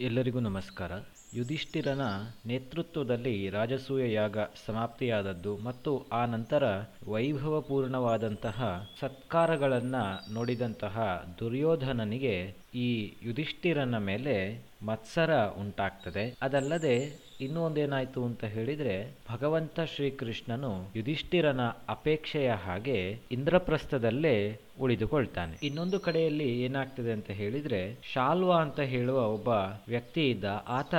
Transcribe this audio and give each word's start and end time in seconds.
ಎಲ್ಲರಿಗೂ 0.00 0.40
ನಮಸ್ಕಾರ. 0.40 0.92
ಯುಧಿಷ್ಠಿರನ 1.34 2.00
ನೇತೃತ್ವದಲ್ಲಿ 2.46 3.50
ರಾಜಸೂಯ 3.50 4.12
ಯಾಗ 4.12 4.38
ಸಮಾಪ್ತಿಯಾದದ್ದು 4.66 5.56
ಮತ್ತು 5.56 6.06
ಆ 6.12 6.26
ನಂತರ 6.26 6.64
ವೈಭವಪೂರ್ಣವಾದಂತಹ 7.08 8.58
ಸತ್ಕಾರಗಳನ್ನು 9.00 10.34
ನೋಡಿದಂತಹ 10.34 10.96
ದುರ್ಯೋಧನನಿಗೆ 11.40 12.34
ಈ 12.74 12.88
ಯುಧಿಷ್ಠಿರನ 13.22 13.98
ಮೇಲೆ 13.98 14.36
ಮತ್ಸರ 14.82 15.32
ಉಂಟಾಗ್ತದೆ. 15.60 16.34
ಅದಲ್ಲದೆ 16.42 16.94
ಇನ್ನೂ 17.40 17.60
ಒಂದೇನಾಯ್ತು 17.60 18.24
ಅಂತ 18.24 18.44
ಹೇಳಿದ್ರೆ 18.44 18.94
ಭಗವಂತ 19.32 19.80
ಶ್ರೀಕೃಷ್ಣನು 19.94 20.72
ಯುಧಿಷ್ಠಿರನ 20.96 21.60
ಅಪೇಕ್ಷೆಯ 21.88 22.50
ಹಾಗೆ 22.50 22.98
ಇಂದ್ರಪ್ರಸ್ಥದಲ್ಲೇ 23.32 24.60
ಉಳಿದುಕೊಳ್ತಾನೆ. 24.80 25.56
ಇನ್ನೊಂದು 25.62 26.00
ಕಡೆಯಲ್ಲಿ 26.00 26.62
ಏನಾಗ್ತದೆ 26.62 27.12
ಅಂತ 27.12 27.30
ಹೇಳಿದ್ರೆ, 27.30 27.98
ಶಾಲ್ವ 28.12 28.52
ಅಂತ 28.52 28.80
ಹೇಳುವ 28.80 29.20
ಒಬ್ಬ 29.28 29.48
ವ್ಯಕ್ತಿ 29.88 30.30
ಇದ್ದ 30.30 30.44
ಆತ 30.68 30.94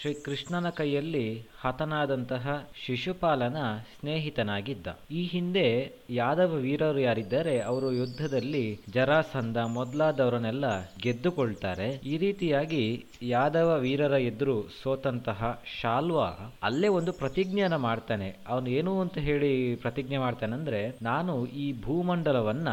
ಶ್ರೀ 0.00 0.12
ಕೃಷ್ಣನ 0.14 0.68
ಕೈಯಲ್ಲಿ 0.68 1.26
ಹತನಾದಂತಹ 1.60 2.68
ಶಿಶುಪಾಲನ 2.86 3.56
ಸ್ನೇಹಿತನಾಗಿದ್ದ. 4.00 4.86
ಈ 5.10 5.22
ಹಿಂದೆ 5.24 5.66
ಯಾದವ 6.10 6.54
ವೀರರು 6.54 6.98
ಯಾರಿದ್ದಾರೆ, 6.98 7.60
ಅವರು 7.60 7.92
ಯುದ್ಧದಲ್ಲಿ 7.92 8.80
ಜರಾಸಂಧ 8.94 9.58
ಮೊದಲಾದವರನ್ನೆಲ್ಲ 9.58 10.64
ಗೆದ್ದುಕೊಳ್ತಾರೆ. 11.02 11.88
ಈ 12.04 12.18
ರೀತಿಯಾಗಿ 12.18 13.04
ಯಾದವ 13.22 13.78
ವೀರರ 13.80 14.12
ಎದುರು 14.12 14.62
ಸೋತಂತಹ 14.82 15.62
ಶಾಲ್ವ 15.80 16.18
ಅಲ್ಲೇ 16.62 16.88
ಒಂದು 16.88 17.12
ಪ್ರತಿಜ್ಞೆಯನ್ನ 17.12 17.76
ಮಾಡ್ತಾನೆ. 17.76 18.36
ಅವನು 18.48 18.68
ಏನು 18.70 19.00
ಅಂತ 19.00 19.18
ಹೇಳಿ 19.18 19.74
ಪ್ರತಿಜ್ಞೆ 19.74 20.18
ಮಾಡ್ತಾನೆ 20.18 20.52
ಅಂದ್ರೆ 20.52 20.80
ನಾನು 21.02 21.46
ಈ 21.46 21.80
ಭೂಮಂಡಲವನ್ನ 21.80 22.68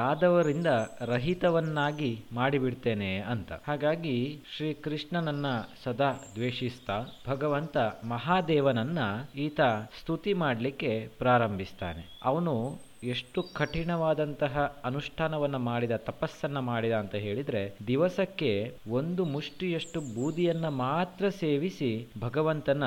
ಯಾದವರಿಂದ 0.00 0.66
ರಹಿತವನ್ನಾಗಿ 1.00 2.10
ಮಾಡಿಬಿಡ್ತೇನೆ 2.32 3.10
ಅಂತ. 3.18 3.52
ಹಾಗಾಗಿ 3.66 4.16
ಶ್ರೀ 4.56 4.74
ಕೃಷ್ಣನನ್ನ 4.74 5.46
ಸದಾ 5.84 6.10
ದ್ವೇಷಿಸ್ತಾ 6.34 6.96
ಭಗವಂತ 7.28 7.76
ಮಹಾದೇವನನ್ನ 8.08 8.98
ಈತ 9.36 9.60
ಸ್ತುತಿ 10.00 10.32
ಮಾಡಲಿಕ್ಕೆ 10.34 10.92
ಪ್ರಾರಂಭಿಸ್ತಾನೆ. 11.18 12.04
ಅವನು 12.24 12.54
ಎಷ್ಟು 13.02 13.42
ಕಠಿಣವಾದಂತಹ 13.42 14.54
ಅನುಷ್ಠಾನವನ್ನ 14.84 15.56
ಮಾಡಿದ, 15.56 15.96
ತಪಸ್ಸನ್ನ 15.96 16.58
ಮಾಡಿದ 16.58 16.92
ಅಂತ 16.92 17.14
ಹೇಳಿದ್ರೆ, 17.14 17.74
ದಿವಸಕ್ಕೆ 17.86 18.50
ಒಂದು 18.90 19.24
ಮುಷ್ಟಿಯಷ್ಟು 19.24 20.00
ಬೂದಿಯನ್ನ 20.00 20.68
ಮಾತ್ರ 20.68 21.28
ಸೇವಿಸಿ 21.28 21.90
ಭಗವಂತನ 22.20 22.84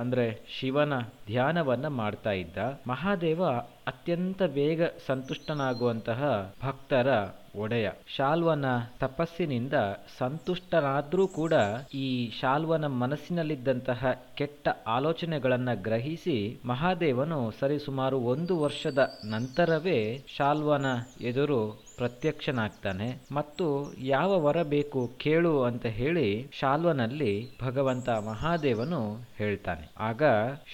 ಅಂದ್ರೆ 0.00 0.26
ಶಿವನ 0.60 0.92
ಧ್ಯಾನವನ್ನ 1.26 1.86
ಮಾಡ್ತಾ 1.86 2.30
ಇದ್ದ 2.32 2.58
ಮಹಾದೇವ 2.86 3.44
ಅತ್ಯಂತ 3.86 4.42
ಬೇಗ 4.42 4.82
ಸಂತುಷ್ಟನಾಗುವಂತಹ 5.06 6.20
ಭಕ್ತರ 6.62 7.08
ಒಡೆಯ. 7.54 7.86
ಶಾಲ್ವನ 8.16 8.66
ತಪಸ್ಸಿನಿಂದ 9.00 9.76
ಸಂತುಷ್ಟನಾದ್ರೂ 10.18 11.26
ಕೂಡ 11.26 11.54
ಈ 11.94 12.08
ಶಾಲ್ವನ 12.40 12.86
ಮನಸ್ಸಿನಲ್ಲಿದ್ದಂತಹ 12.86 14.02
ಕೆಟ್ಟ 14.34 14.68
ಆಲೋಚನೆಗಳನ್ನು 14.86 15.82
ಗ್ರಹಿಸಿ 15.82 16.36
ಮಹಾದೇವನು 16.64 17.52
ಸರಿಸುಮಾರು 17.60 18.18
ಒಂದು 18.26 18.60
ವರ್ಷದ 18.60 18.98
ನಂತರವೇ 19.24 19.98
ಶಾಲ್ವನ 20.36 20.86
ಎದುರು 21.20 21.60
ಪ್ರತ್ಯಕ್ಷನಾಗ್ತಾನೆ 21.96 23.08
ಮತ್ತು 23.32 23.94
ಯಾವ 23.98 24.40
ವರ 24.40 24.62
ಬೇಕು 24.62 25.10
ಕೇಳು 25.18 25.62
ಅಂತ 25.62 25.86
ಹೇಳಿ 25.86 26.46
ಶಾಲ್ವನಲ್ಲಿ 26.52 27.58
ಭಗವಂತ 27.62 28.08
ಮಹಾದೇವನು 28.10 29.00
ಹೇಳ್ತಾನೆ. 29.36 29.88
ಆಗ 29.98 30.22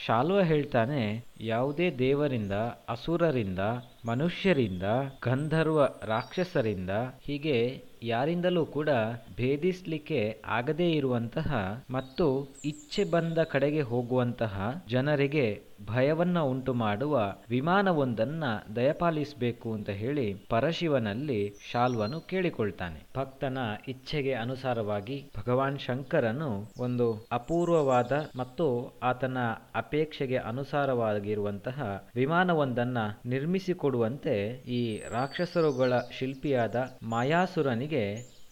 ಶಾಲ್ವ 0.07 0.41
ಹೇಳ್ತಾನೆ, 0.43 1.25
ಯಾವುದೇ 1.41 1.91
ದೇವರಿಂದ, 1.91 2.53
ಅಸುರರಿಂದ, 2.89 3.59
ಮನುಷ್ಯರಿಂದ, 4.07 4.83
ಗಂಧರ್ವ 5.23 5.85
ರಾಕ್ಷಸರಿಂದ 5.85 6.91
ಹೀಗೆ 7.23 7.90
ಯಾರಿಂದಲೂ 8.03 8.67
ಕೂಡ 8.67 8.91
ಭೇದಿಸ್ಲಿಕ್ಕೆ 9.37 10.43
ಆಗದೇ 10.47 10.91
ಇರುವಂತಹ 10.91 11.51
ಮತ್ತು 11.91 12.27
ಇಚ್ಛೆ 12.65 13.05
ಬಂದ 13.05 13.39
ಕಡೆಗೆ 13.39 13.81
ಹೋಗುವಂತಹ 13.81 14.83
ಜನರಿಗೆ 14.89 15.71
ಭಯವನ್ನ 15.87 16.39
ಉಂಟು 16.41 16.75
ಮಾಡುವ 16.75 17.35
ವಿಮಾನವೊಂದನ್ನ 17.49 18.45
ದಯಪಾಲಿಸಬೇಕು 18.77 19.73
ಅಂತ 19.73 19.91
ಹೇಳಿ 19.91 20.35
ಪರಶಿವನಲ್ಲಿ 20.49 21.55
ಶಾಲ್ವನು 21.71 22.21
ಕೇಳಿಕೊಳ್ತಾನೆ. 22.21 23.07
ಭಕ್ತನ 23.19 23.59
ಇಚ್ಛೆಗೆ 23.89 24.33
ಅನುಸಾರವಾಗಿ 24.33 25.31
ಭಗವಾನ್ 25.39 25.79
ಶಂಕರನು 25.79 26.51
ಒಂದು 26.79 27.29
ಅಪೂರ್ವವಾದ 27.33 28.13
ಮತ್ತು 28.37 28.67
ಆತನ 29.03 29.39
ಅಪೇಕ್ಷೆಗೆ 29.75 30.37
ಅನುಸಾರವಾಗಿರುವಂತಹ 30.37 31.79
ವಿಮಾನವೊಂದನ್ನ 32.15 32.99
ನಿರ್ಮಿಸಿಕೊಡುವಂತೆ 33.27 34.37
ಈ 34.69 35.01
ರಾಕ್ಷಸರುಗಳ 35.11 35.93
ಶಿಲ್ಪಿಯಾದ 36.19 36.77
ಮಾಯಾಸುರನಿಗೆ 37.03 37.90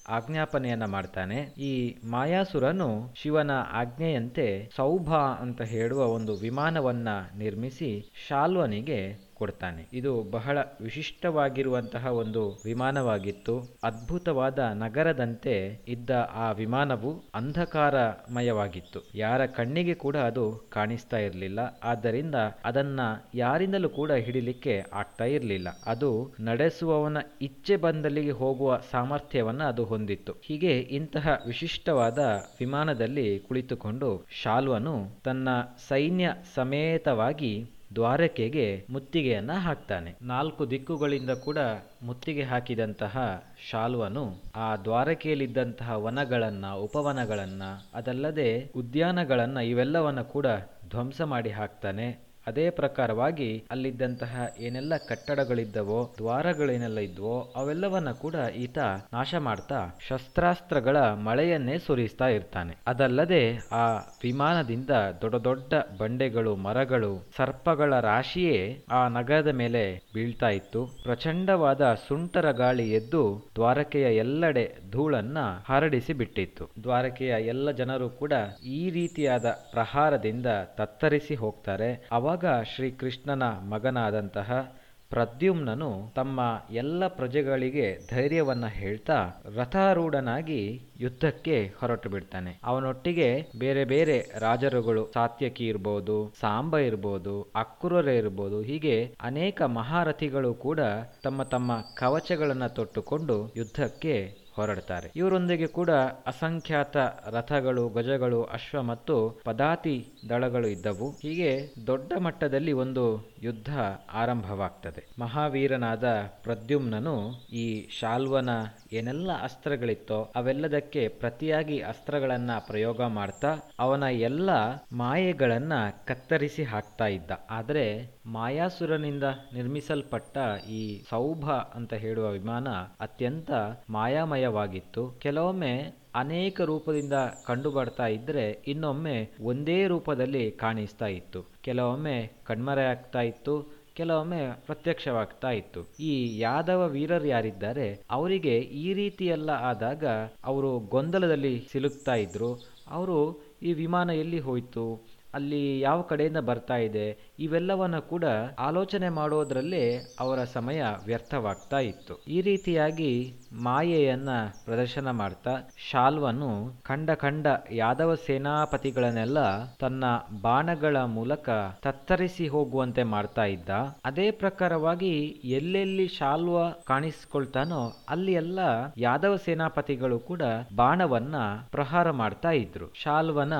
ಆಜ್ಞಾಪನೆಯನ್ನ 0.09 0.85
ಮಾಡ್ತಾನೆ. 0.85 1.37
ಈ 1.59 1.97
ಮಾಯಾಸುರನು 2.11 3.13
ಶಿವನ 3.15 3.51
ಆಜ್ಞೆಯಂತೆ 3.73 4.71
ಸೌಭ 4.77 5.15
ಅಂತ 5.15 5.63
ಹೇಳುವ 5.63 6.07
ಒಂದು 6.07 6.37
ವಿಮಾನವನ್ನ 6.37 7.09
ನಿರ್ಮಿಸಿ 7.39 8.11
ಶಾಲ್ವನಿಗೆ 8.29 9.28
ಕೊಡ್ತಾನೆ. 9.39 9.89
ಇದು 9.93 10.13
ಬಹಳ 10.31 10.59
ವಿಶಿಷ್ಟವಾಗಿರುವಂತಹ 10.81 12.07
ಒಂದು 12.07 12.43
ವಿಮಾನವಾಗಿತ್ತು. 12.65 13.55
ಅದ್ಭುತವಾದ 13.85 14.59
ನಗರದಂತೆ 14.75 15.55
ಇದ್ದ 15.89 16.11
ಆ 16.35 16.53
ವಿಮಾನವು 16.53 17.11
ಅಂಧಕಾರಮಯವಾಗಿತ್ತು. 17.35 19.01
ಯಾರ 19.15 19.47
ಕಣ್ಣಿಗೆ 19.47 19.95
ಕೂಡ 19.95 20.17
ಅದು 20.17 20.45
ಕಾಣಿಸ್ತಾ 20.73 21.19
ಇರಲಿಲ್ಲ. 21.19 21.61
ಆದ್ದರಿಂದ 21.85 22.35
ಅದನ್ನ 22.65 23.01
ಯಾರಿಂದಲೂ 23.35 23.89
ಕೂಡ 23.89 24.13
ಹಿಡಿಲಿಕ್ಕೆ 24.13 24.83
ಆಗ್ತಾ 24.93 25.25
ಇರಲಿಲ್ಲ. 25.25 25.69
ಅದು 25.87 26.11
ನಡೆಸುವವನ 26.41 27.19
ಇಚ್ಛೆ 27.43 27.77
ಬಂದಲ್ಲಿಗೆ 27.77 28.31
ಹೋಗುವ 28.31 28.81
ಸಾಮರ್ಥ್ಯವನ್ನ 28.91 29.63
ಅದು 29.63 29.85
ಹೊಂದಿತ್ತು. 29.85 30.35
ಹೀಗೆ 30.43 30.79
ಇಂತಹ 30.79 31.29
ವಿಶಿಷ್ಟವಾದ 31.47 32.19
ವಿಮಾನದಲ್ಲಿ 32.61 33.39
ಕುಳಿತುಕೊಂಡು 33.39 34.27
ಶಾಲ್ವನು 34.43 34.95
ತನ್ನ 35.25 35.49
ಸೈನ್ಯ 35.89 36.35
ಸಮೇತವಾಗಿ 36.55 37.53
ದ್ವಾರಕೆಗೆ 37.95 38.87
ಮುತ್ತಿಗೆಯನ್ನ 38.91 39.53
ಹಾಕ್ತಾನೆ. 39.53 40.15
ನಾಲ್ಕು 40.23 40.71
ದಿಕ್ಕುಗಳಿಂದ 40.71 41.31
ಕೂಡ 41.31 41.59
ಮುತ್ತಿಗೆ 42.03 42.43
ಹಾಕಿದಂತಹ 42.43 43.45
ಶಾಲ್ವನು 43.71 44.43
ಆ 44.57 44.77
ದ್ವಾರಕೆಯಲ್ಲಿದ್ದಂತಹ 44.77 45.97
ವನಗಳನ್ನ, 45.97 46.67
ಉಪವನಗಳನ್ನ, 46.73 47.63
ಅದಲ್ಲದೆ 47.95 48.71
ಉದ್ಯಾನಗಳನ್ನ 48.77 49.57
ಇವೆಲ್ಲವನ್ನ 49.57 50.21
ಕೂಡ 50.23 50.47
ಧ್ವಂಸ 50.89 51.23
ಮಾಡಿ 51.23 51.51
ಹಾಕ್ತಾನೆ. 51.51 52.28
ಅದೇ 52.49 52.71
ಪ್ರಕಾರವಾಗಿ 52.71 53.51
ಅಲ್ಲಿದ್ದಂತಹ 53.71 54.35
ಏನೆಲ್ಲ 54.61 54.97
ಕಟ್ಟಡಗಳಿದ್ದವೋ, 55.09 56.01
ದ್ವಾರಗಳೇನೆಲ್ಲ 56.19 56.99
ಇದ್ವೋ, 56.99 57.37
ಅವೆಲ್ಲವನ್ನ 57.57 58.11
ಕೂಡ 58.11 58.35
ಈತ 58.57 58.79
ನಾಶ 59.13 59.35
ಮಾಡ್ತಾ 59.39 59.81
ಶಸ್ತ್ರಾಸ್ತ್ರಗಳ 60.09 60.97
ಮಳೆಯನ್ನೇ 61.27 61.79
ಸುರಿಸ್ತಾ 61.79 62.29
ಇರ್ತಾನೆ. 62.29 62.75
ಅದಲ್ಲದೆ 62.87 63.43
ಆ 63.73 63.85
ವಿಮಾನದಿಂದ 64.23 64.91
ದೊಡ್ಡ 65.23 65.37
ದೊಡ್ಡ 65.49 65.73
ಬಂಡೆಗಳು, 66.01 66.57
ಮರಗಳು, 66.57 67.13
ಸರ್ಪಗಳ 67.37 68.01
ರಾಶಿಯೇ 68.01 68.59
ಆ 68.91 69.09
ನಗರದ 69.09 69.53
ಮೇಲೆ 69.55 69.83
ಬೀಳ್ತಾ 70.15 70.49
ಇತ್ತು. 70.49 70.81
ಪ್ರಚಂಡವಾದ 71.03 71.85
ಸುಂಟರ 72.09 72.51
ಗಾಳಿ 72.53 72.87
ಎದ್ದು 72.93 73.23
ದ್ವಾರಕೆಯ 73.55 74.17
ಎಲ್ಲೆಡೆ 74.17 74.65
ಧೂಳನ್ನ 74.91 75.39
ಹರಡಿಸಿ 75.69 76.13
ಬಿಟ್ಟಿತ್ತು. 76.13 76.65
ದ್ವಾರಕೆಯ 76.83 77.35
ಎಲ್ಲ 77.47 77.71
ಜನರು 77.71 78.09
ಕೂಡ 78.11 78.33
ಈ 78.79 78.91
ರೀತಿಯಾದ 78.91 79.47
ಪ್ರಹಾರದಿಂದ 79.71 80.47
ತತ್ತರಿಸಿ 80.77 81.35
ಹೋಗ್ತಾರೆ. 81.35 81.91
ಅವಾಗ 82.13 82.38
ಶ್ರೀಕೃಷ್ಣನ 82.45 83.43
ಮಗನಾದಂತಹ 83.43 84.75
ಪ್ರದ್ಯುಮ್ನನು 85.11 86.13
ತಮ್ಮ 86.15 86.41
ಎಲ್ಲ 86.73 87.07
ಪ್ರಜೆಗಳಿಗೆ 87.07 87.99
ಧೈರ್ಯವನ್ನ 88.15 88.67
ಹೇಳ್ತಾ 88.67 89.43
ರಥಾರೂಢನಾಗಿ 89.57 90.81
ಯುದ್ಧಕ್ಕೆ 91.01 91.75
ಹೊರಟು 91.81 92.09
ಬಿಡ್ತಾನೆ. 92.09 92.61
ಅವನೊಟ್ಟಿಗೆ 92.65 93.47
ಬೇರೆ 93.59 93.85
ಬೇರೆ 93.85 94.31
ರಾಜರುಗಳು 94.39 95.11
ಸಾತ್ಯಕಿ 95.15 95.67
ಇರ್ಬೋದು, 95.67 96.35
ಸಾಂಬ 96.41 96.79
ಇರ್ಬೋದು 96.79 97.43
ಅಕ್ರೂರ 97.43 98.09
ಇರ್ಬೋದು, 98.09 98.63
ಹೀಗೆ 98.63 99.15
ಅನೇಕ 99.21 99.63
ಮಹಾರಥಿಗಳು 99.63 100.55
ಕೂಡ 100.55 100.81
ತಮ್ಮ 101.23 101.43
ತಮ್ಮ 101.43 101.81
ಕವಚಗಳನ್ನು 101.97 102.75
ತೊಟ್ಟುಕೊಂಡು 102.75 103.53
ಯುದ್ಧಕ್ಕೆ 103.57 104.48
ಹೊರಡ್ತಾರೆ 104.61 105.13
ಇವರೊಂದಿಗೆ 105.17 105.67
ಕೂಡ 105.67 105.91
ಅಸಂಖ್ಯಾತ 106.27 106.97
ರಥಗಳು 107.31 107.89
ಗಜಗಳು 107.89 108.43
ಅಶ್ವ 108.45 108.83
ಮತ್ತು 108.83 109.41
ಪದಾತಿ 109.45 110.07
ದಳಗಳು 110.29 110.69
ಇದ್ದವು. 110.69 111.11
ಹೀಗೆ 111.23 111.51
ದೊಡ್ಡ 111.87 112.13
ಮಟ್ಟದಲ್ಲಿ 112.19 112.73
ಒಂದು 112.73 113.05
ಯುದ್ಧ 113.43 113.71
ಆರಂಭವಾಗ್ತದೆ. 114.13 115.07
ಮಹಾವೀರನಾದ 115.19 116.05
ಪ್ರದ್ಯುಮ್ನನು 116.43 117.17
ಈ 117.53 117.89
ಶಾಲ್ವನ 118.01 118.51
ಏನೆಲ್ಲ 118.93 119.31
ಅಸ್ತ್ರಗಳಿತ್ತೋ 119.43 120.33
ಅವೆಲ್ಲದಕ್ಕೆ 120.37 121.09
ಪ್ರತಿಯಾಗಿ 121.09 121.81
ಅಸ್ತ್ರಗಳನ್ನ 121.81 122.51
ಪ್ರಯೋಗ 122.67 123.03
ಮಾಡ್ತಾ 123.03 123.57
ಅವನ 123.79 124.03
ಎಲ್ಲ 124.03 124.51
ಮಾಯೆಗಳನ್ನ 124.93 125.73
ಕತ್ತರಿಸಿ 126.05 126.65
ಹಾಕ್ತಾ 126.65 127.07
ಇದ್ದ. 127.07 127.31
ಆದರೆ 127.51 127.87
ಮಾಯಾಸುರನಿಂದ 128.27 129.23
ನಿರ್ಮಿಸಲ್ಪಟ್ಟ 129.55 130.39
ಈ 130.69 131.03
ಸೌಭ 131.11 131.51
ಅಂತ 131.51 131.95
ಹೇಳುವ 131.95 132.31
ವಿಮಾನ 132.31 132.69
ಅತ್ಯಂತ 133.01 133.51
ಮಾಯಾಮಯವಾಗಿತ್ತು. 133.91 135.19
ಕೆಲವೊಮ್ಮೆ 135.21 136.08
ಅನೇಕ 136.15 136.61
ರೂಪದಿಂದ 136.61 137.13
ಕಂಡು 137.47 137.71
ಬರ್ತಾ 137.71 138.07
ಇದ್ರೆ 138.07 138.63
ಇನ್ನೊಮ್ಮೆ 138.67 139.33
ಒಂದೇ 139.41 139.87
ರೂಪದಲ್ಲಿ 139.87 140.51
ಕಾಣಿಸ್ತಾ 140.51 141.07
ಇತ್ತು. 141.07 141.43
ಕೆಲವೊಮ್ಮೆ 141.63 142.33
ಕಣ್ಮರೆಯಾಗ್ತಾ 142.45 143.21
ಇತ್ತು, 143.21 143.55
ಕೆಲವೊಮ್ಮೆ 143.95 144.65
ಪ್ರತ್ಯಕ್ಷವಾಗ್ತಾ 144.67 145.51
ಇತ್ತು. 145.51 145.81
ಈ 146.01 146.39
ಯಾದವ 146.39 146.89
ವೀರರು 146.89 147.27
ಯಾರಿದ್ದಾರೆ, 147.27 148.05
ಅವರಿಗೆ 148.11 148.59
ಈ 148.59 148.95
ರೀತಿಯೆಲ್ಲ 148.95 149.51
ಆದಾಗ 149.51 150.05
ಅವರು 150.45 150.79
ಗೊಂದಲದಲ್ಲಿ 150.79 151.67
ಸಿಲುಕ್ತಾ 151.73 152.15
ಇದ್ರು. 152.15 152.51
ಅವರು 152.91 153.41
ಈ 153.63 153.73
ವಿಮಾನ 153.73 154.11
ಎಲ್ಲಿ 154.11 154.39
ಹೋಯಿತು, 154.39 155.05
ಅಲ್ಲಿ 155.35 155.81
ಯಾವ 155.81 156.03
ಕಡೆಯಿಂದ 156.03 156.39
ಬರ್ತಾ 156.39 156.77
ಇದೆ 156.77 157.28
ಇವೆಲ್ಲವನ್ನ 157.39 157.99
ಕೂಡ 157.99 158.25
ಆಲೋಚನೆ 158.59 159.09
ಮಾಡೋದ್ರಲ್ಲೇ 159.09 160.15
ಅವರ 160.21 160.45
ಸಮಯ 160.45 160.83
ವ್ಯರ್ಥವಾಗ್ತಾ 161.07 161.79
ಇತ್ತು. 161.79 162.25
ಈ 162.29 162.41
ರೀತಿಯಾಗಿ 162.41 163.33
ಮಾಯೆಯನ್ನ 163.53 164.31
ಪ್ರದರ್ಶನ 164.65 165.11
ಮಾಡ್ತಾ 165.11 165.51
ಶಾಲ್ವನು 165.91 166.81
ಕಂಡ 166.83 167.11
ಕಂಡ 167.11 167.47
ಯಾದವ 167.71 168.15
ಸೇನಾಪತಿಗಳನ್ನೆಲ್ಲ 168.15 169.39
ತನ್ನ 169.75 170.05
ಬಾಣಗಳ 170.43 170.97
ಮೂಲಕ 171.05 171.49
ತತ್ತರಿಸಿ 171.83 172.49
ಹೋಗುವಂತೆ 172.49 173.03
ಮಾಡ್ತಾ 173.03 173.45
ಇದ್ದ. 173.45 173.71
ಅದೇ 174.05 174.31
ಪ್ರಕಾರವಾಗಿ 174.31 175.13
ಎಲ್ಲೆಲ್ಲಿ 175.45 176.09
ಶಾಲ್ವ 176.09 176.71
ಕಾಣಿಸ್ಕೊಳ್ತಾನೋ 176.71 177.93
ಅಲ್ಲಿ 178.09 178.33
ಎಲ್ಲ 178.33 178.59
ಯಾದವ 178.97 179.37
ಸೇನಾಪತಿಗಳು 179.37 180.19
ಕೂಡ 180.19 180.43
ಬಾಣವನ್ನ 180.77 181.37
ಪ್ರಹಾರ 181.71 182.11
ಮಾಡ್ತಾ 182.11 182.51
ಇದ್ರು. 182.51 182.93
ಶಾಲ್ವನ 182.95 183.53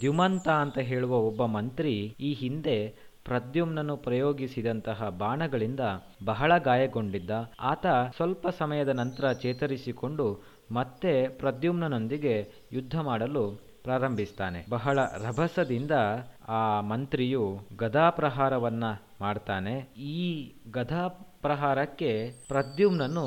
ದ್ಯುಮಂತ 0.00 0.48
ಅಂತ 0.48 0.78
ಹೇಳುವ 0.78 1.16
ಒಬ್ಬ 1.16 1.44
ಮಂತ್ರಿ 1.46 1.94
ಈ 2.20 2.32
ಹಿಂದೆ 2.32 3.05
ಪ್ರದ್ಯುಮ್ನನು 3.26 3.96
ಪ್ರಯೋಗಿಸಿದಂತಹ 3.96 5.08
ಬಾಣಗಳಿಂದ 5.08 5.80
ಬಹಳ 6.24 6.58
ಗಾಯಗೊಂಡಿದ್ದ. 6.58 7.30
ಆತ 7.60 7.86
ಸ್ವಲ್ಪ 8.16 8.48
ಸಮಯದ 8.48 8.88
ನಂತರ 8.88 9.32
ಚೇತರಿಸಿಕೊಂಡು 9.32 10.42
ಮತ್ತೆ 10.72 11.28
ಪ್ರದ್ಯುಮ್ನನೊಂದಿಗೆ 11.28 12.50
ಯುದ್ಧ 12.72 13.00
ಮಾಡಲು 13.00 13.66
ಪ್ರಾರಂಭಿಸ್ತಾನೆ. 13.82 14.66
ಬಹಳ 14.70 14.98
ರಭಸದಿಂದ 15.00 15.90
ಆ 16.48 16.80
ಮಂತ್ರಿಯು 16.80 17.60
ಗದಾ 17.76 18.10
ಪ್ರಹಾರವನ್ನ 18.10 18.84
ಮಾಡ್ತಾನೆ. 19.20 19.74
ಈ 20.00 20.52
ಗದಾ 20.70 21.08
ಪ್ರಹಾರಕ್ಕೆ 21.42 22.32
ಪ್ರದ್ಯುಮ್ನನು 22.48 23.26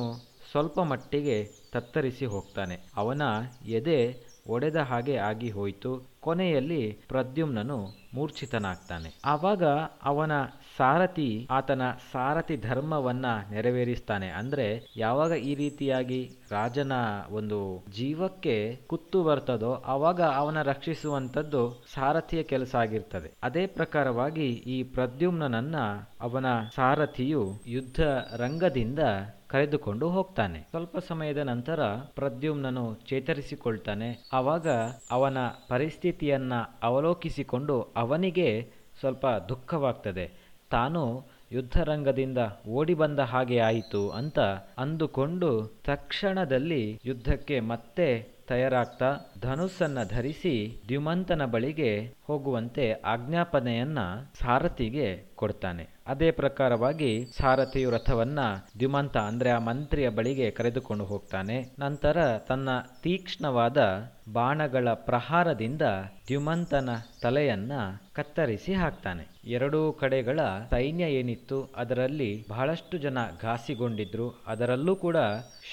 ಸ್ವಲ್ಪ 0.52 0.80
ಮಟ್ಟಿಗೆ 0.80 1.38
ತತ್ತರಿಸಿ 1.72 2.26
ಹೋಗ್ತಾನೆ. 2.26 2.80
ಅವನ 2.96 3.22
ಎದೆ 3.66 4.00
ಒಡೆದ 4.48 4.76
ಹಾಗೆ 4.76 5.16
ಆಗಿ 5.18 5.50
ಹೋಯಿತು. 5.50 5.92
ಕೊನೆಯಲ್ಲಿ 6.20 6.98
ಪ್ರದ್ಯುಮ್ನನು 7.08 7.99
ಮೂರ್ಛಿತನಾಗ್ತಾನೆ. 8.14 9.10
ಆವಾಗ 9.26 9.64
ಅವನ 10.04 10.32
ಸಾರಥಿ 10.78 11.48
ಆತನ 11.52 11.82
ಸಾರಥಿ 12.12 12.58
ಧರ್ಮವನ್ನ 12.58 13.26
ನೆರವೇರಿಸ್ತಾನೆ. 13.52 14.28
ಅಂದ್ರೆ 14.28 14.82
ಯಾವಾಗ 14.98 15.32
ಈ 15.32 15.56
ರೀತಿಯಾಗಿ 15.56 16.30
ರಾಜನ 16.52 16.92
ಒಂದು 17.32 17.86
ಜೀವಕ್ಕೆ 17.92 18.76
ಕುತ್ತು 18.88 19.24
ಬರ್ತದೋ 19.24 19.74
ಆವಾಗ 19.74 20.22
ಅವನ 20.22 20.62
ರಕ್ಷಿಸುವಂತದ್ದು 20.62 21.84
ಸಾರಥಿಯ 21.94 22.44
ಕೆಲಸ 22.44 22.76
ಆಗಿರ್ತದೆ. 22.76 23.32
ಅದೇ 23.44 23.68
ಪ್ರಕಾರವಾಗಿ 23.68 24.48
ಈ 24.50 24.84
ಪ್ರದ್ಯುಮ್ನನ್ನ 24.84 25.76
ಅವನ 26.22 26.46
ಸಾರಥಿಯು 26.76 27.52
ಯುದ್ಧ 27.68 28.00
ರಂಗದಿಂದ 28.36 29.00
ಕರೆದುಕೊಂಡು 29.50 30.10
ಹೋಗ್ತಾನೆ. 30.10 30.60
ಸ್ವಲ್ಪ 30.70 30.98
ಸಮಯದ 30.98 31.38
ನಂತರ 31.38 31.80
ಪ್ರದ್ಯುಮ್ನನು 32.16 32.96
ಚೇತರಿಸಿಕೊಳ್ತಾನೆ. 33.08 34.30
ಆವಾಗ 34.34 34.68
ಅವನ 35.12 35.38
ಪರಿಸ್ಥಿತಿಯನ್ನ 35.68 36.54
ಅವಲೋಕಿಸಿಕೊಂಡು 36.84 37.82
ಅವನಿಗೆ 37.82 38.72
ಸ್ವಲ್ಪ 39.00 39.28
ದುಃಖವಾಗ್ತದೆ. 39.28 40.50
ತಾನು 40.70 41.26
ಯುದ್ಧರಂಗದಿಂದ 41.52 42.38
ಓಡಿ 42.68 42.94
ಬಂದ 42.94 43.20
ಹಾಗೆ 43.20 43.60
ಆಯಿತು 43.60 44.10
ಅಂತ 44.10 44.40
ಅಂದುಕೊಂಡು 44.78 45.50
ತಕ್ಷಣದಲ್ಲಿ 45.86 47.00
ಯುದ್ಧಕ್ಕೆ 47.06 47.60
ಮತ್ತೆ 47.60 48.08
ತಯಾರಾಗ್ತಾ 48.48 49.18
ಧನುಸ್ಸನ್ನ 49.42 50.04
ಧರಿಸಿ 50.04 50.82
ದ್ಯುಮಂತನ 50.88 51.46
ಬಳಿಗೆ 51.46 52.14
ಹೋಗುವಂತೆ 52.28 52.92
ಆಜ್ಞಾಪನೆಯನ್ನ 52.92 54.00
ಸಾರಥಿಗೆ 54.34 55.08
ಕೊಡ್ತಾನೆ. 55.36 55.90
ಅದೇ 56.10 56.32
ಪ್ರಕಾರವಾಗಿ 56.32 57.26
ಸಾರಥಿಯು 57.38 57.90
ರಥವನ್ನ 57.90 58.40
ದ್ಯುಮಂತ 58.80 59.18
ಅಂದ್ರೆ 59.18 59.50
ಆ 59.50 59.60
ಮಂತ್ರಿಯ 59.60 60.10
ಬಳಿಗೆ 60.10 60.52
ಕರೆದುಕೊಂಡು 60.52 61.06
ಹೋಗ್ತಾನೆ. 61.06 61.76
ನಂತರ 61.80 62.38
ತನ್ನ 62.38 62.70
ತೀಕ್ಷ್ಣವಾದ 63.04 64.12
ಬಾಣಗಳ 64.34 64.88
ಪ್ರಹಾರದಿಂದ 64.94 65.82
ದ್ಯುಮಂತನ 66.28 66.90
ತಲೆಯನ್ನ 67.22 67.72
ಕತ್ತರಿಸಿ 68.14 68.74
ಹಾಕ್ತಾನೆ. 68.74 69.28
ಎರಡೂ 69.46 69.92
ಕಡೆಗಳ 69.92 70.40
ಸೈನ್ಯ 70.70 71.04
ಏನಿತ್ತು, 71.04 71.74
ಅದರಲ್ಲಿ 71.76 72.46
ಬಹಳಷ್ಟು 72.50 72.98
ಜನ 72.98 73.18
ಘಾಸಿಗೊಂಡಿದ್ರು. 73.42 74.44
ಅದರಲ್ಲೂ 74.48 74.96
ಕೂಡ 74.96 75.18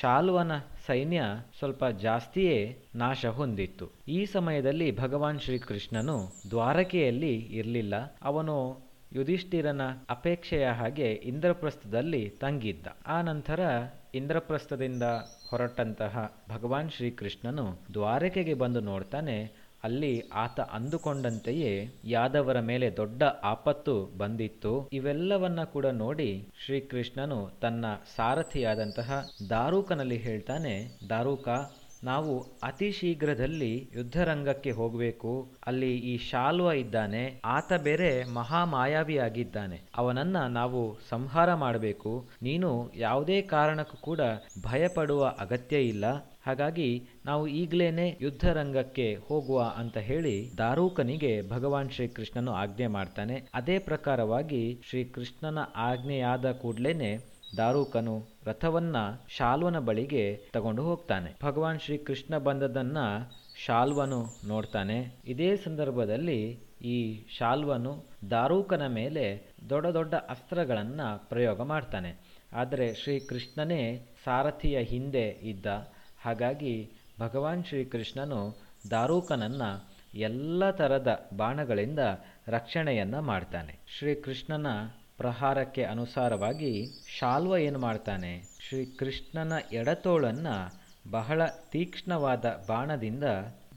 ಶಾಲ್ವನ 0.00 0.52
ಸೈನ್ಯ 0.86 1.22
ಸ್ವಲ್ಪ 1.58 1.84
ಜಾಸ್ತಿಯೇ 1.84 2.78
ನಾಶ 2.94 3.26
ಹೊಂದಿತ್ತು. 3.26 3.90
ಈ 4.08 4.24
ಸಮಯದಲ್ಲಿ 4.24 5.00
ಭಗವಾನ್ 5.00 5.40
ಶ್ರೀಕೃಷ್ಣನು 5.40 6.32
ದ್ವಾರಕೆಯಲ್ಲಿ 6.50 7.34
ಇರಲಿಲ್ಲ. 7.36 8.16
ಅವನು 8.22 8.85
ಯುಧಿಷ್ಠಿರನ 9.12 9.82
ಅಪೇಕ್ಷೆಯ 10.10 10.66
ಹಾಗೆ 10.68 11.08
ಇಂದ್ರಪ್ರಸ್ಥದಲ್ಲಿ 11.30 12.22
ತಂಗಿದ್ದ. 12.40 12.86
ಆ 13.06 13.18
ನಂತರ 13.22 13.60
ಇಂದ್ರಪ್ರಸ್ಥದಿಂದ 14.14 15.04
ಹೊರಟಂತಹ 15.50 16.14
ಭಗವಾನ್ 16.48 16.90
ಶ್ರೀಕೃಷ್ಣನು 16.90 17.66
ದ್ವಾರಕೆಗೆ 17.94 18.54
ಬಂದು 18.54 18.80
ನೋಡ್ತಾನೆ, 18.80 19.36
ಅಲ್ಲಿ 19.84 20.12
ಆತ 20.34 20.60
ಅಂದುಕೊಂಡಂತೆಯೇ 20.60 21.72
ಯಾದವರ 22.04 22.60
ಮೇಲೆ 22.60 22.86
ದೊಡ್ಡ 22.96 23.22
ಆಪತ್ತು 23.44 23.94
ಬಂದಿತ್ತು. 24.18 24.72
ಇವೆಲ್ಲವನ್ನ 24.92 25.64
ಕೂಡ 25.64 25.86
ನೋಡಿ 25.86 26.30
ಶ್ರೀಕೃಷ್ಣನು 26.64 27.40
ತನ್ನ 27.60 27.84
ಸಾರಥಿಯಾದಂತಹ 28.16 29.10
ದಾರೂಕನಲ್ಲಿ 29.50 30.16
ಹೇಳ್ತಾನೆ, 30.16 30.74
ದಾರೂಕ 31.10 31.48
ನಾವು 32.06 32.46
ಅತಿ 32.62 32.92
ಶೀಘ್ರದಲ್ಲಿ 32.92 33.90
ಯುದ್ಧರಂಗಕ್ಕೆ 33.96 34.70
ಹೋಗಬೇಕು. 34.70 35.52
ಅಲ್ಲಿ 35.66 35.98
ಈ 35.98 36.18
ಶಾಲ್ವ 36.18 36.72
ಇದ್ದಾನೆ. 36.72 37.40
ಆತ 37.44 37.72
ಬೇರೆ 37.72 38.24
ಮಹಾಮಾಯಾವಿಯಾಗಿದ್ದಾನೆ. 38.24 39.80
ಅವನನ್ನ 39.96 40.46
ನಾವು 40.46 40.98
ಸಂಹಾರ 41.08 41.54
ಮಾಡಬೇಕು. 41.54 42.28
ನೀನು 42.42 42.90
ಯಾವುದೇ 42.96 43.42
ಕಾರಣಕ್ಕೂ 43.42 43.96
ಕೂಡ 43.96 44.20
ಭಯಪಡುವ 44.62 45.24
ಅಗತ್ಯ 45.40 45.80
ಇಲ್ಲ. 45.80 46.04
ಹಾಗಾಗಿ 46.46 47.02
ನಾವು 47.26 47.46
ಈಗಲೇನೆ 47.46 48.18
ಯುದ್ಧರಂಗಕ್ಕೆ 48.20 49.18
ಹೋಗುವ 49.28 49.74
ಅಂತ 49.76 49.96
ಹೇಳಿ 49.96 50.50
ದಾರೂಕನಿಗೆ 50.58 51.50
ಭಗವಾನ್ 51.50 51.90
ಶ್ರೀಕೃಷ್ಣನು 51.90 52.52
ಆಜ್ಞೆ 52.52 52.86
ಮಾಡ್ತಾನೆ. 52.86 53.42
ಅದೇ 53.54 53.78
ಪ್ರಕಾರವಾಗಿ 53.78 54.80
ಶ್ರೀಕೃಷ್ಣನ 54.88 55.58
ಆಜ್ಞೆಯಾದ 55.76 56.52
ಕೂಡ್ಲೇನೆ 56.52 57.18
ದಾರೂಕನು 57.56 58.35
ರಥವನ್ನ 58.46 58.96
ಶಾಲ್ವನ 59.28 59.78
ಬಳಿಗೆ 59.78 60.40
ತಗೊಂಡು 60.52 60.82
ಹೋಗ್ತಾನೆ. 60.82 61.36
ಭಗವಾನ್ 61.44 61.80
ಶ್ರೀ 61.80 61.98
ಕೃಷ್ಣ 61.98 62.38
ಬಂದದನ್ನ 62.38 62.98
ಶಾಲ್ವನು 63.64 64.26
ನೋಡ್ತಾನೆ. 64.46 65.14
ಇದೇ 65.24 65.56
ಸಂದರ್ಭದಲ್ಲಿ 65.56 66.60
ಈ 66.84 67.26
ಶಾಲ್ವನು 67.38 68.04
ದಾರೂಕನ 68.30 68.86
ಮೇಲೆ 68.86 69.54
ದೊಡ್ಡ 69.70 69.86
ದೊಡ್ಡ 69.86 70.14
ಅಸ್ತ್ರಗಳನ್ನ 70.14 71.00
ಪ್ರಯೋಗ 71.16 71.62
ಮಾಡ್ತಾನೆ. 71.62 72.16
ಆದರೆ 72.52 72.94
ಶ್ರೀಕೃಷ್ಣನೇ 72.94 74.06
ಸಾರಥಿಯ 74.24 74.78
ಹಿಂದೆ 74.78 75.28
ಇದ್ದ. 75.42 75.66
ಹಾಗಾಗಿ 76.20 76.90
ಭಗವಾನ್ 77.20 77.64
ಶ್ರೀಕೃಷ್ಣನು 77.64 78.56
ದಾರೂಕನನ್ನ 78.90 79.62
ಎಲ್ಲ 80.14 80.70
ಥರದ 80.70 81.28
ಬಾಣಗಳಿಂದ 81.36 81.98
ರಕ್ಷಣೆಯನ್ನ 82.48 83.18
ಮಾಡ್ತಾನೆ. 83.18 83.78
ಶ್ರೀಕೃಷ್ಣನ 83.98 84.66
ಪ್ರಹಾರಕ್ಕೆ 85.18 85.82
ಅನುಸಾರವಾಗಿ 85.84 86.86
ಶಾಲ್ವ 87.18 87.56
ಏನು 87.56 87.78
ಮಾಡ್ತಾನೆ? 87.78 88.42
ಶ್ರೀಕೃಷ್ಣನ 88.68 89.52
ಎಡತೋಳನ್ನು 89.72 90.56
ಬಹಳ 91.10 91.46
ತೀಕ್ಷ್ಣವಾದ 91.46 92.64
ಬಾಣದಿಂದ 92.68 93.24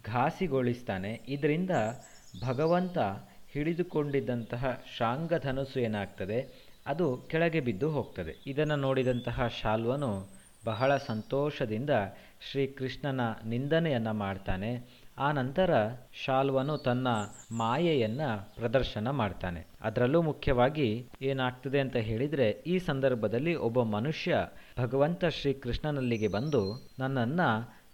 ಘಾಸಿಗೊಳಿಸ್ತಾನೆ. 0.05 1.21
ಇದರಿಂದ 1.27 1.69
ಭಗವಂತ 2.47 2.97
ಹಿಡಿದುಕೊಂಡಿದ್ದಂತಹ 3.51 4.83
ಶಾಂಗಧನುಸು 4.97 5.79
ಏನಾಗ್ತದೆ? 5.79 6.69
ಅದು 6.87 7.17
ಕೆಳಗೆ 7.17 7.59
ಬಿದ್ದು 7.59 7.91
ಹೋಗ್ತದೆ. 7.91 8.35
ಇದನ್ನು 8.47 8.75
ನೋಡಿದಂತಹ 8.75 9.47
ಶಾಲ್ವನು 9.47 10.39
ಬಹಳ 10.65 10.97
ಸಂತೋಷದಿಂದ 10.97 11.89
ಶ್ರೀಕೃಷ್ಣನ 12.51 13.21
ನಿಂದನೆಯನ್ನು 13.45 14.13
ಮಾಡ್ತಾನೆ. 14.13 14.71
ಆ 15.19 15.31
ನಂತರ 15.31 15.71
ಶಾಲ್ವನು 16.25 16.77
ತನ್ನ 16.77 17.07
ಮಾಯೆಯನ್ನ 17.51 18.21
ಪ್ರದರ್ಶನ 18.55 19.09
ಮಾಡ್ತಾನೆ. 19.09 19.65
ಅದರಲ್ಲೂ 19.81 20.21
ಮುಖ್ಯವಾಗಿ 20.21 21.09
ಏನಾಗ್ತದೆ 21.21 21.79
ಅಂತ 21.79 21.95
ಹೇಳಿದ್ರೆ 21.95 22.49
ಈ 22.49 22.79
ಸಂದರ್ಭದಲ್ಲಿ 22.79 23.55
ಒಬ್ಬ 23.55 23.83
ಮನುಷ್ಯ 23.83 24.37
ಭಗವಂತ 24.79 25.25
ಶ್ರೀಕೃಷ್ಣನಲ್ಲಿಗೆ 25.25 26.27
ಬಂದು 26.27 26.91
ನನ್ನನ್ನ 26.99 27.41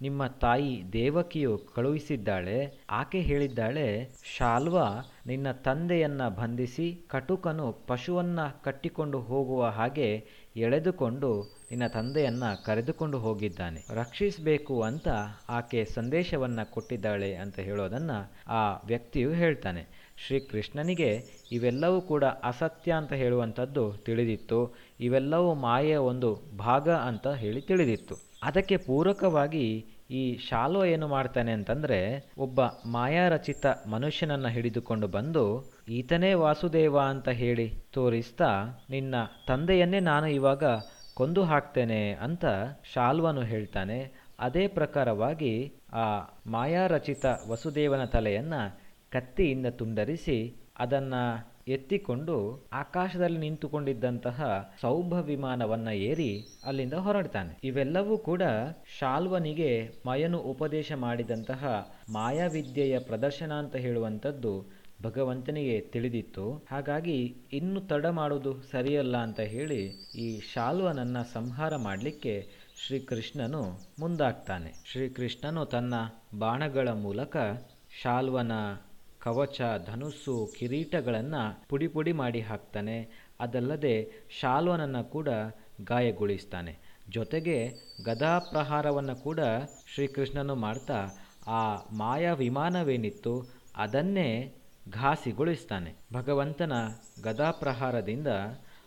ನಿಮ್ಮ 0.01 0.27
ತಾಯಿ 0.27 0.93
ದೇವಕಿಯು 0.93 1.57
ಕಳುಹಿಸಿದ್ದಾಳೆ, 1.57 2.85
ಆಕೆ 2.89 3.19
ಹೇಳಿದ್ದಾಳೆ, 3.19 4.09
ಶಾಲ್ವ 4.37 4.77
ನಿನ್ನ 5.27 5.51
ತಂದೆಯನ್ನ 5.51 6.27
ಬಂಧಿಸಿ 6.27 7.05
ಕಟುಕನು 7.07 7.71
ಪಶುವನ್ನ 7.87 8.39
ಕಟ್ಟಿಕೊಂಡು 8.63 9.19
ಹೋಗುವ 9.19 9.65
ಹಾಗೆ 9.65 10.25
ಎಳೆದುಕೊಂಡು 10.55 11.54
ನಿನ್ನ 11.71 11.87
ತಂದೆಯನ್ನ 11.87 12.43
ಕರೆದುಕೊಂಡು 12.65 13.19
ಹೋಗಿದ್ದಾನೆ. 13.19 13.81
ರಕ್ಷಿಸಬೇಕು 13.93 14.81
ಅಂತ 14.81 15.07
ಆಕೆ 15.49 15.85
ಸಂದೇಶವನ್ನ 15.85 16.59
ಕೊಟ್ಟಿದ್ದಾಳೆ 16.63 17.35
ಅಂತ 17.35 17.59
ಹೇಳೋದನ್ನ 17.59 18.11
ಆ 18.47 18.71
ವ್ಯಕ್ತಿಯು 18.85 19.31
ಹೇಳ್ತಾನೆ. 19.31 20.05
ಶ್ರೀಕೃಷ್ಣನಿಗೆ 20.27 21.23
ಇವೆಲ್ಲವೂ 21.51 22.01
ಕೂಡ 22.01 22.23
ಅಸತ್ಯ 22.23 22.91
ಅಂತ 22.91 23.13
ಹೇಳುವಂಥದ್ದು 23.13 23.93
ತಿಳಿದಿತ್ತು. 23.97 24.75
ಇವೆಲ್ಲವೂ 24.99 25.53
ಮಾಯೆಯ 25.53 25.95
ಒಂದು 25.95 26.57
ಭಾಗ 26.57 26.89
ಅಂತ 26.89 27.27
ಹೇಳಿ 27.27 27.61
ತಿಳಿದಿತ್ತು. 27.61 28.15
ಅದಕ್ಕೆ 28.43 28.77
ಪೂರಕವಾಗಿ 28.77 29.85
ಈ 30.11 30.37
ಶಾಲು 30.37 30.85
ಏನು 30.85 31.07
ಮಾಡ್ತಾನೆ 31.07 31.51
ಅಂತಂದ್ರೆ 31.51 32.29
ಒಬ್ಬ 32.37 32.61
ಮಾಯಾರಚಿತ 32.85 33.65
ಮನುಷ್ಯನನ್ನ 33.87 34.47
ಹಿಡಿದುಕೊಂಡು 34.47 35.07
ಬಂದು, 35.07 35.73
ಈತನೇ 35.89 36.33
ವಾಸುದೇವ 36.33 36.99
ಅಂತ 36.99 37.29
ಹೇಳಿ 37.29 37.73
ತೋರಿಸ್ತಾ 37.93 38.65
ನಿನ್ನ 38.89 39.15
ತಂದೆಯನ್ನೇ 39.47 39.99
ನಾನು 39.99 40.27
ಇವಾಗ 40.27 40.63
ಕೊಂದು 41.15 41.43
ಹಾಕ್ತೇನೆ 41.43 42.13
ಅಂತ 42.13 42.45
ಶಾಲ್ವನು 42.93 43.41
ಹೇಳ್ತಾನೆ. 43.41 44.11
ಅದೇ 44.39 44.67
ಪ್ರಕಾರವಾಗಿ 44.67 45.73
ಆ 45.93 46.05
ಮಾಯಾರಚಿತ 46.45 47.25
ವಸುದೇವನ 47.49 48.05
ತಲೆಯನ್ನು 48.05 48.79
ಕತ್ತಿಯಿಂದ 49.11 49.65
ತುಂಡರಿಸಿ 49.65 50.55
ಅದನ್ನ 50.79 51.13
ಎತ್ತಿಕೊಂಡು 51.67 52.35
ಆಕಾಶದಲ್ಲಿ 52.73 53.37
ನಿಂತುಕೊಂಡಿದ್ದಂತಹ 53.37 54.69
ಸೌಭ 54.81 55.13
ವಿಮಾನವನ್ನ 55.13 55.87
ಏರಿ 55.87 56.31
ಅಲ್ಲಿಂದ 56.65 56.93
ಹೊರಡ್ತಾನೆ. 56.93 57.57
ಇವೆಲ್ಲವೂ 57.63 58.17
ಕೂಡ 58.17 58.41
ಶಾಲ್ವನಿಗೆ 58.99 59.89
ಮಯನು 60.07 60.39
ಉಪದೇಶ 60.39 60.91
ಮಾಡಿದಂತಹ 60.95 61.61
ಮಾಯಾವಿದ್ಯೆಯ 62.13 62.99
ಪ್ರದರ್ಶನ 62.99 63.51
ಅಂತ 63.51 63.75
ಹೇಳುವಂಥದ್ದು 63.75 64.53
ಭಗವಂತನಿಗೆ 65.03 65.81
ತಿಳಿದಿತ್ತು. 65.81 66.65
ಹಾಗಾಗಿ 66.71 67.35
ಇನ್ನು 67.53 67.81
ತಡ 67.81 68.05
ಮಾಡೋದು 68.05 68.61
ಸರಿಯಲ್ಲ 68.61 69.17
ಅಂತ 69.17 69.39
ಹೇಳಿ 69.39 69.87
ಈ 70.15 70.41
ಶಾಲ್ವನನ್ನ 70.53 71.17
ಸಂಹಾರ 71.33 71.75
ಮಾಡಲಿಕ್ಕೆ 71.75 72.47
ಶ್ರೀಕೃಷ್ಣನು 72.87 73.79
ಮುಂದಾಗ್ತಾನೆ. 73.99 74.73
ಶ್ರೀಕೃಷ್ಣನು 74.91 75.65
ತನ್ನ 75.65 75.93
ಬಾಣಗಳ 76.39 76.89
ಮೂಲಕ 76.89 77.37
ಶಾಲ್ವನ 78.01 78.51
ಕವಚ, 79.19 79.61
ಧನುಸ್ಸು, 79.85 80.53
ಕಿರೀಟಗಳನ್ನು 80.59 81.65
ಪುಡಿ 81.69 81.87
ಪುಡಿ 81.87 82.11
ಮಾಡಿ 82.11 82.41
ಹಾಕ್ತಾನೆ. 82.41 83.25
ಅದಲ್ಲದೆ 83.39 84.11
ಶಾಲ್ವನನ್ನು 84.39 85.03
ಕೂಡ 85.03 85.29
ಗಾಯಗೊಳಿಸ್ತಾನೆ. 85.83 86.95
ಜೊತೆಗೆ 87.09 87.67
ಗದಾ 88.05 88.39
ಪ್ರಹಾರವನ್ನು 88.39 89.15
ಕೂಡ 89.15 89.39
ಶ್ರೀಕೃಷ್ಣನು 89.93 90.55
ಮಾಡ್ತಾ 90.55 91.07
ಆ 91.47 91.75
ಮಾಯಾ 91.75 92.33
ವಿಮಾನವೇನಿತ್ತು 92.33 93.45
ಅದನ್ನೇ 93.75 94.53
ಘಾಸಿಗೊಳಿಸ್ತಾನೆ. 94.89 95.95
ಭಗವಂತನ 96.13 96.73
ಗದಾಪ್ರಹಾರದಿಂದ 97.23 98.27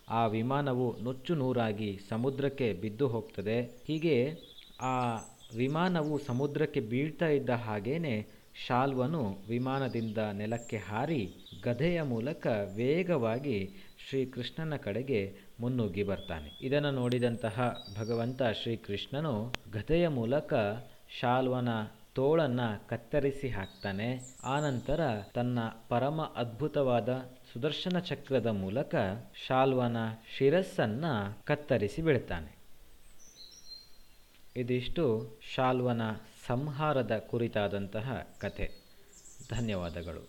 ಆ 0.09 0.27
ವಿಮಾನವು 0.27 1.01
ನುಚ್ಚು 1.03 1.35
ನೂರಾಗಿ 1.35 1.99
ಸಮುದ್ರಕ್ಕೆ 2.09 2.73
ಬಿದ್ದು 2.73 3.07
ಹೋಗ್ತದೆ. 3.07 3.61
ಹೀಗೆ 3.61 4.33
ಆ 4.81 5.15
ವಿಮಾನವು 5.55 6.19
ಸಮುದ್ರಕ್ಕೆ 6.19 6.79
ಬೀಳ್ತಾ 6.79 7.27
ಇದ್ದ 7.27 7.49
ಹಾಗೇನೆ 7.49 8.27
ಶಾಲ್ವನು 8.67 9.37
ವಿಮಾನದಿಂದ 9.49 10.17
ನೆಲಕ್ಕೆ 10.17 10.77
ಹಾರಿ 10.77 11.33
ಗದೆಯ 11.63 12.01
ಮೂಲಕ 12.01 12.47
ವೇಗವಾಗಿ 12.75 13.69
ಶ್ರೀಕೃಷ್ಣನ 14.09 14.75
ಕಡೆಗೆ 14.75 15.33
ಮುನ್ನುಗ್ಗಿ 15.59 16.03
ಬರ್ತಾನೆ. 16.03 16.49
ಇದನ್ನು 16.61 16.91
ನೋಡಿದಂತಹ 16.91 17.77
ಭಗವಂತ 17.99 18.43
ಶ್ರೀಕೃಷ್ಣನು 18.43 19.53
ಗದೆಯ 19.73 20.07
ಮೂಲಕ 20.07 20.53
ಶಾಲ್ವನ 21.19 21.69
ತೋಳನ್ನ 22.15 22.61
ಕತ್ತರಿಸಿ 22.87 23.49
ಹಾಕ್ತಾನೆ. 23.49 24.19
ಆನಂತರ 24.43 24.99
ತನ್ನ 25.33 25.59
ಪರಮ 25.89 26.33
ಅದ್ಭುತವಾದ 26.35 27.09
ಸುದರ್ಶನ 27.53 27.99
ಚಕ್ರದ 27.99 28.45
ಮೂಲಕ 28.45 28.95
ಶಾಲ್ವನ 29.47 29.97
ಶಿರಸ್ಸನ್ನ 30.37 31.05
ಕತ್ತರಿಸಿ 31.43 32.01
ಬಿಡ್ತಾನೆ 32.01 32.59
ಇದಿಷ್ಟು 34.55 35.37
ಶಾಲ್ವನ 35.55 36.01
ಸಂಹಾರದ 36.47 37.17
ಕುರಿತಾದಂತಹ 37.17 38.27
ಕಥೆ. 38.39 38.71
ಧನ್ಯವಾದಗಳು. 39.49 40.28